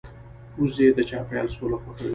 وزې 0.59 0.87
د 0.97 0.99
چاپېریال 1.09 1.47
سوله 1.55 1.77
خوښوي 1.81 2.09